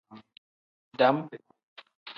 [0.99, 1.29] Dam.